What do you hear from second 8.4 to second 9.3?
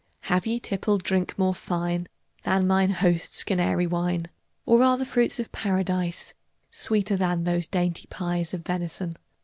Of venison?